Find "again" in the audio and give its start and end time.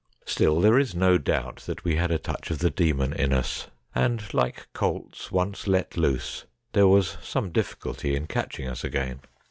8.83-9.19